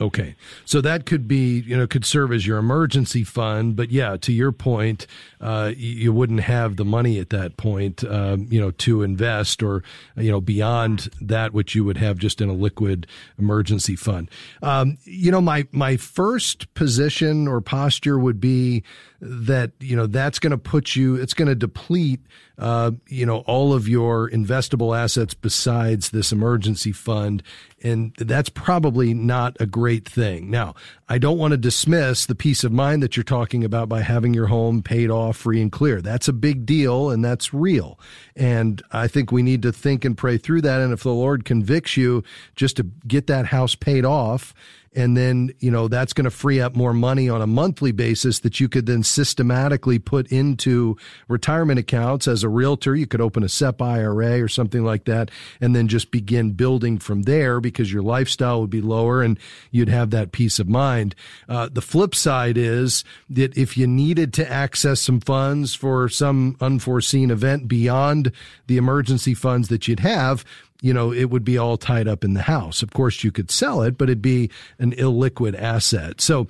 [0.00, 0.36] Okay.
[0.64, 3.74] So that could be, you know, could serve as your emergency fund.
[3.74, 5.08] But yeah, to your point,
[5.40, 9.82] uh, you wouldn't have the money at that point, um, you know, to invest or,
[10.16, 14.30] you know, beyond that, which you would have just in a liquid emergency fund.
[14.62, 18.84] Um, you know, my, my first position or posture would be
[19.20, 22.20] that, you know, that's going to put you, it's going to deplete,
[22.56, 27.42] uh, you know, all of your investable assets besides this emergency fund.
[27.82, 30.50] And that's probably not a great thing.
[30.50, 30.74] Now,
[31.08, 34.34] I don't want to dismiss the peace of mind that you're talking about by having
[34.34, 36.00] your home paid off free and clear.
[36.00, 37.98] That's a big deal and that's real.
[38.36, 40.80] And I think we need to think and pray through that.
[40.80, 42.22] And if the Lord convicts you
[42.54, 44.54] just to get that house paid off,
[44.98, 48.40] and then you know that's going to free up more money on a monthly basis
[48.40, 50.96] that you could then systematically put into
[51.28, 52.96] retirement accounts as a realtor.
[52.96, 55.30] You could open a SEP IRA or something like that
[55.60, 59.38] and then just begin building from there because your lifestyle would be lower and
[59.70, 61.14] you'd have that peace of mind.
[61.48, 66.56] Uh, the flip side is that if you needed to access some funds for some
[66.60, 68.32] unforeseen event beyond
[68.66, 70.44] the emergency funds that you'd have
[70.80, 72.82] you know, it would be all tied up in the house.
[72.82, 76.20] Of course, you could sell it, but it'd be an illiquid asset.
[76.20, 76.46] So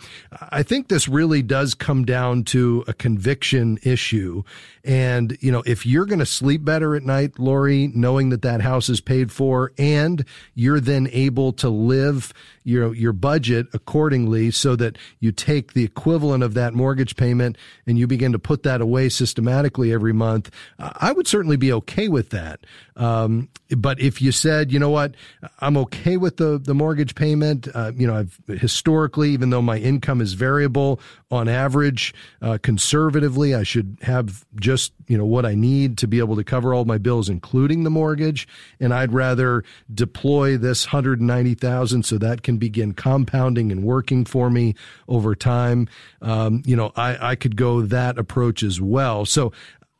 [0.50, 4.42] I think this really does come down to a conviction issue.
[4.84, 8.60] And, you know, if you're going to sleep better at night, Lori, knowing that that
[8.60, 10.24] house is paid for and
[10.54, 12.34] you're then able to live
[12.68, 17.56] your, your budget accordingly so that you take the equivalent of that mortgage payment
[17.86, 22.08] and you begin to put that away systematically every month, I would certainly be okay
[22.08, 22.60] with that.
[22.96, 25.14] Um, but if you said, you know what,
[25.60, 29.78] I'm okay with the, the mortgage payment, uh, you know, I've historically, even though my
[29.78, 31.00] income is variable
[31.30, 36.18] on average, uh, conservatively, I should have just, you know, what I need to be
[36.18, 38.48] able to cover all my bills, including the mortgage.
[38.80, 39.64] And I'd rather
[39.94, 44.74] deploy this 190,000 so that can begin compounding and working for me
[45.08, 45.88] over time.
[46.20, 49.24] Um, you know, I, I could go that approach as well.
[49.24, 49.52] So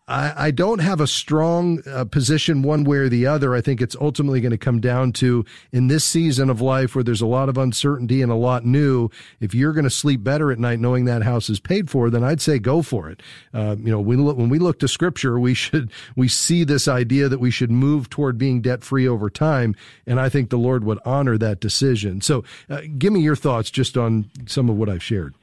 [0.08, 3.54] I, I don't have a strong uh, position one way or the other.
[3.54, 7.04] I think it's ultimately going to come down to in this season of life where
[7.04, 9.10] there's a lot of uncertainty and a lot new.
[9.38, 12.24] If you're going to sleep better at night knowing that house is paid for, then
[12.24, 13.22] I'd say go for it.
[13.52, 17.28] Uh, you know, look, when we look to Scripture, we should we see this idea
[17.28, 20.84] that we should move toward being debt free over time, and I think the Lord
[20.84, 22.22] would honor that decision.
[22.22, 25.34] So, uh, give me your thoughts just on some of what I've shared.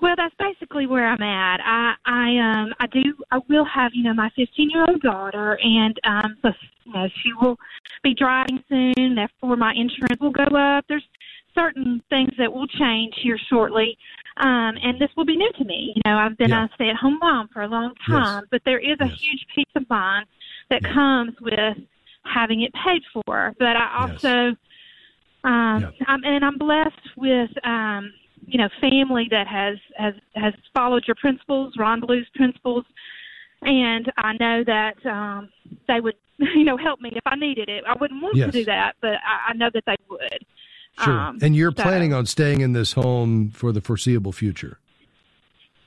[0.00, 1.60] Well, that's basically where I'm at.
[1.62, 5.58] I I um I do I will have you know my 15 year old daughter,
[5.62, 6.50] and um so
[6.84, 7.58] you know she will
[8.02, 9.14] be driving soon.
[9.14, 10.86] Therefore, my insurance will go up.
[10.88, 11.06] There's
[11.54, 13.98] certain things that will change here shortly,
[14.38, 15.92] um, and this will be new to me.
[15.96, 16.66] You know, I've been yeah.
[16.66, 18.48] a stay at home mom for a long time, yes.
[18.50, 19.20] but there is a yes.
[19.20, 20.26] huge peace of mind
[20.70, 20.94] that yeah.
[20.94, 21.76] comes with
[22.24, 23.54] having it paid for.
[23.58, 24.56] But I also, yes.
[25.44, 25.90] um, yeah.
[26.06, 27.50] I'm, and I'm blessed with.
[27.66, 28.14] um
[28.50, 32.84] you know family that has has has followed your principles, Ron Blue's principles,
[33.62, 35.48] and I know that um,
[35.86, 37.84] they would you know help me if I needed it.
[37.86, 38.46] I wouldn't want yes.
[38.46, 40.44] to do that, but I, I know that they would.
[41.02, 41.18] Sure.
[41.18, 44.78] Um, and you're so, planning on staying in this home for the foreseeable future.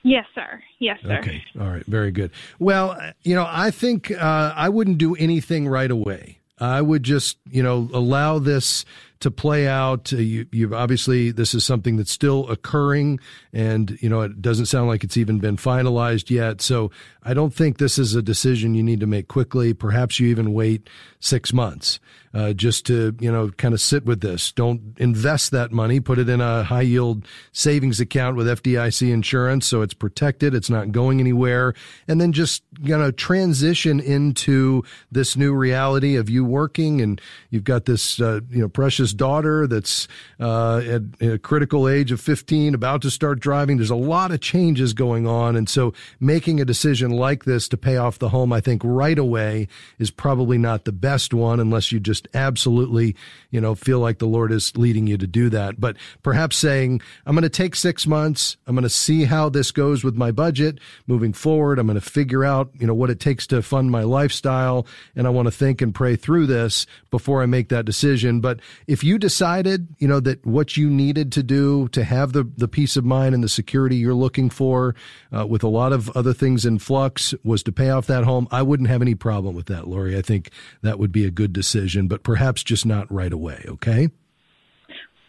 [0.02, 0.62] Yes, sir.
[0.80, 1.18] Yes, sir.
[1.18, 1.42] Okay.
[1.58, 1.84] All right.
[1.86, 2.30] Very good.
[2.58, 6.40] Well, you know, I think uh, I wouldn't do anything right away.
[6.58, 8.84] I would just, you know, allow this
[9.20, 10.12] to play out.
[10.12, 13.20] Uh, you, you've obviously this is something that's still occurring,
[13.52, 16.60] and you know it doesn't sound like it's even been finalized yet.
[16.60, 16.90] So
[17.22, 19.74] I don't think this is a decision you need to make quickly.
[19.74, 20.88] Perhaps you even wait
[21.20, 22.00] six months
[22.34, 24.50] uh, just to you know kind of sit with this.
[24.52, 26.00] Don't invest that money.
[26.00, 30.54] Put it in a high yield savings account with FDIC insurance, so it's protected.
[30.54, 31.74] It's not going anywhere,
[32.08, 37.64] and then just you know transition into this new reality of you working, and you've
[37.64, 40.08] got this uh, you know precious daughter that's
[40.40, 43.76] uh, at a critical age of 15, about to start driving.
[43.76, 47.76] There's a lot of changes going on, and so making a decision like this to
[47.76, 51.92] pay off the home, I think right away is probably not the best one unless
[51.92, 53.16] you just absolutely,
[53.50, 55.80] you know, feel like the Lord is leading you to do that.
[55.80, 58.56] But perhaps saying, I'm going to take six months.
[58.66, 61.78] I'm going to see how this goes with my budget moving forward.
[61.78, 64.86] I'm going to figure out, you know, what it takes to fund my lifestyle.
[65.14, 68.40] And I want to think and pray through this before I make that decision.
[68.40, 68.60] But
[69.02, 72.96] you decided, you know, that what you needed to do to have the, the peace
[72.96, 74.94] of mind and the security you're looking for,
[75.34, 78.46] uh, with a lot of other things in flux was to pay off that home,
[78.50, 80.16] I wouldn't have any problem with that, Lori.
[80.16, 80.50] I think
[80.82, 82.06] that would be a good decision.
[82.06, 84.10] But perhaps just not right away, okay?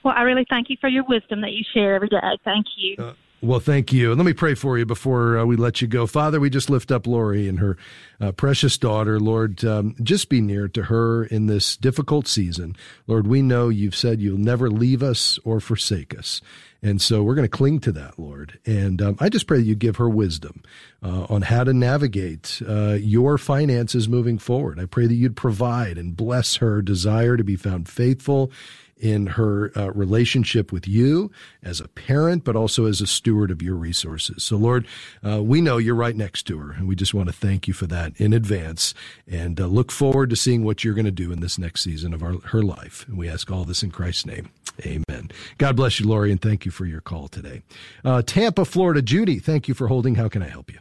[0.04, 2.20] Well, I really thank you for your wisdom that you share every day.
[2.44, 2.96] Thank you.
[3.00, 4.16] Uh, Well, thank you.
[4.16, 6.08] Let me pray for you before uh, we let you go.
[6.08, 7.78] Father, we just lift up Lori and her
[8.20, 9.20] uh, precious daughter.
[9.20, 12.76] Lord, um, just be near to her in this difficult season.
[13.08, 16.42] Lord, we know you've said you'll never leave us or forsake us.
[16.82, 18.60] And so we're going to cling to that, Lord.
[18.66, 20.64] And um, I just pray that you give her wisdom
[21.04, 24.80] uh, on how to navigate uh, your finances moving forward.
[24.80, 28.52] I pray that you'd provide and bless her desire to be found faithful
[28.98, 31.32] in her uh, relationship with you
[31.62, 34.44] as a parent, but also as a steward of your resources.
[34.44, 34.88] So, Lord,
[35.26, 37.74] uh, we know you're right next to her, and we just want to thank you
[37.74, 38.94] for that in advance
[39.28, 42.14] and uh, look forward to seeing what you're going to do in this next season
[42.14, 43.06] of our, her life.
[43.08, 44.50] And we ask all this in Christ's name.
[44.86, 45.32] Amen.
[45.58, 47.62] God bless you, Lori, and thank you for your call today.
[48.04, 50.16] Uh, Tampa, Florida, Judy, thank you for holding.
[50.16, 50.80] How can I help you?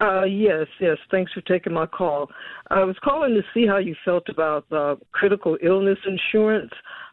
[0.00, 0.96] Uh, yes, yes.
[1.10, 2.30] Thanks for taking my call.
[2.70, 6.72] I was calling to see how you felt about uh, critical illness insurance.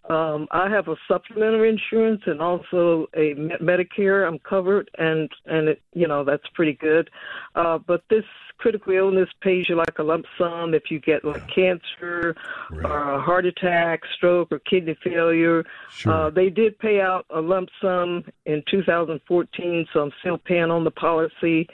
[0.09, 4.25] Um, I have a supplementary insurance and also a Medicare.
[4.25, 7.09] I'm covered, and and it, you know that's pretty good.
[7.55, 8.23] Uh, but this
[8.57, 12.35] critical illness pays you like a lump sum if you get like cancer,
[12.71, 12.85] right.
[12.85, 15.65] or a heart attack, stroke, or kidney failure.
[15.89, 16.13] Sure.
[16.13, 20.85] Uh, they did pay out a lump sum in 2014, so I'm still paying on
[20.85, 21.67] the policy.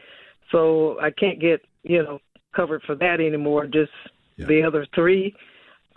[0.53, 2.19] So I can't get you know
[2.55, 3.67] covered for that anymore.
[3.67, 3.91] Just
[4.37, 4.45] yeah.
[4.45, 5.35] the other three.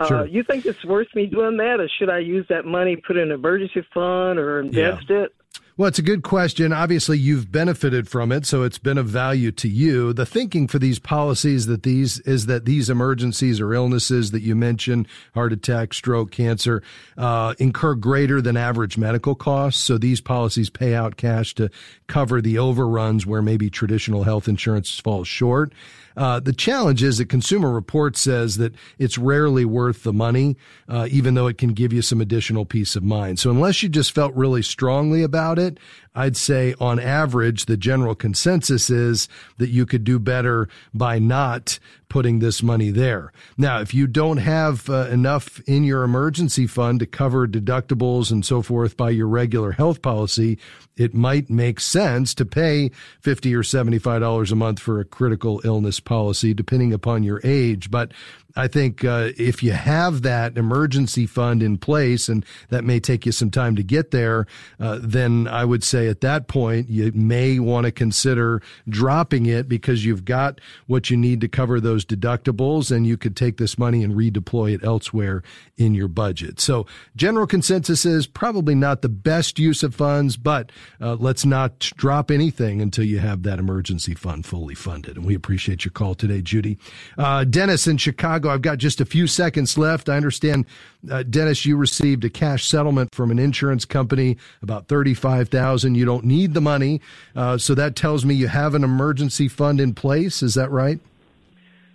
[0.01, 0.21] Uh, sure.
[0.21, 3.17] Uh, you think it's worth me doing that, or should I use that money, put
[3.17, 5.25] in an emergency fund, or invest yeah.
[5.25, 5.35] it?
[5.79, 6.73] Well, it's a good question.
[6.73, 10.15] Obviously, you've benefited from it, so it's been of value to you.
[10.15, 14.57] The thinking for these policies that these is that these emergencies or illnesses that you
[14.57, 16.83] mentioned, heart attack, stroke, cancer,
[17.19, 19.83] uh, incur greater than average medical costs.
[19.83, 21.69] So these policies pay out cash to
[22.07, 25.75] cover the overruns where maybe traditional health insurance falls short.
[26.17, 30.57] Uh, the challenge is that Consumer Report says that it's rarely worth the money,
[30.89, 33.39] uh, even though it can give you some additional peace of mind.
[33.39, 35.79] So unless you just felt really strongly about it,
[36.17, 41.79] I'd say on average, the general consensus is that you could do better by not
[42.09, 43.33] putting this money there.
[43.59, 48.45] Now, if you don't have uh, enough in your emergency fund to cover deductibles and
[48.45, 50.59] so forth by your regular health policy,
[50.97, 52.91] it might make sense to pay
[53.21, 57.91] 50 or $75 a month for a critical illness policy, depending upon your age.
[57.91, 58.13] But
[58.57, 63.27] I think uh, if you have that emergency fund in place, and that may take
[63.27, 64.47] you some time to get there,
[64.81, 69.69] uh, then I would say at that point you may want to consider dropping it
[69.69, 73.79] because you've got what you need to cover those deductibles, and you could take this
[73.79, 75.43] money and redeploy it elsewhere
[75.77, 76.59] in your budget.
[76.59, 81.81] So, general consensus is probably not the best use of funds, but uh, let's not
[81.81, 85.17] drop anything until you have that emergency fund fully funded.
[85.17, 86.79] And we appreciate your call today, Judy.
[87.19, 88.46] Uh, Dennis in Chicago.
[88.47, 88.55] Chicago.
[88.55, 90.09] I've got just a few seconds left.
[90.09, 90.67] I understand,
[91.11, 95.97] uh, Dennis, you received a cash settlement from an insurance company, about thirty-five thousand.
[95.97, 97.01] You don't need the money,
[97.35, 100.43] uh, so that tells me you have an emergency fund in place.
[100.43, 101.01] Is that right?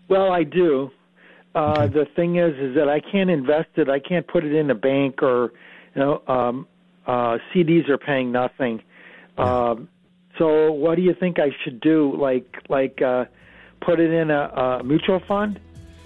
[0.10, 0.92] Well, I do.
[1.56, 1.94] Uh, okay.
[1.94, 3.90] The thing is, is that I can't invest it.
[3.90, 5.52] I can't put it in a bank or,
[5.96, 6.68] you know, um,
[7.06, 8.82] uh, CDs are paying nothing.
[9.38, 9.70] Yeah.
[9.72, 9.90] Um,
[10.38, 12.16] so, what do you think I should do?
[12.18, 13.26] Like, like, uh,
[13.82, 15.60] put it in a, a mutual fund?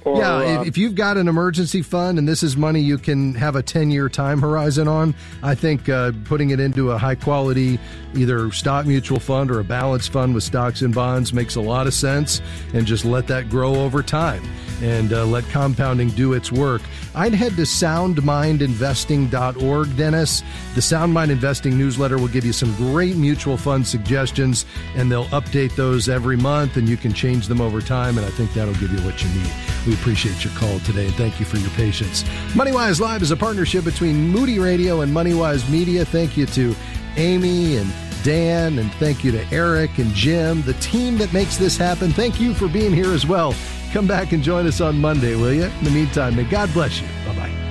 [0.06, 3.34] Or, yeah, uh, if you've got an emergency fund and this is money you can
[3.34, 7.16] have a 10 year time horizon on, I think uh, putting it into a high
[7.16, 7.80] quality
[8.14, 11.88] either stock mutual fund or a balanced fund with stocks and bonds makes a lot
[11.88, 12.40] of sense
[12.74, 14.44] and just let that grow over time
[14.82, 16.84] and uh, let compounding do its work.
[17.16, 20.44] I'd head to soundmindinvesting.org, Dennis.
[20.76, 25.26] The Sound Mind Investing newsletter will give you some great mutual fund suggestions, and they'll
[25.26, 28.74] update those every month, and you can change them over time, and I think that'll
[28.76, 29.52] give you what you need.
[29.88, 32.24] We appreciate your call today, and thank you for your patience.
[32.54, 36.04] MoneyWise Live is a partnership between Moody Radio and MoneyWise Media.
[36.04, 36.76] Thank you to
[37.16, 37.94] Amy and
[38.24, 42.12] Dan, and thank you to Eric and Jim, the team that makes this happen.
[42.12, 43.54] Thank you for being here as well.
[43.96, 45.64] Come back and join us on Monday, will you?
[45.64, 47.08] In the meantime, may God bless you.
[47.26, 47.65] Bye bye.